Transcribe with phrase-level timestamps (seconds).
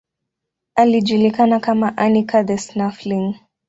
[0.75, 3.39] Alijulikana kama Anica the Snuffling.